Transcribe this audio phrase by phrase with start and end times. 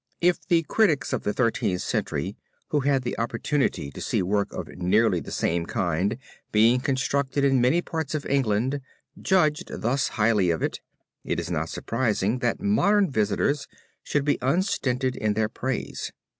[0.19, 2.35] If the critics of the Thirteenth Century,
[2.69, 6.17] who had the opportunity to see work of nearly the same kind
[6.51, 8.81] being constructed in many parts of England,
[9.21, 10.79] judged thus highly of it,
[11.23, 13.67] it is not surprising that modern visitors
[14.01, 16.11] should be unstinted in their praise.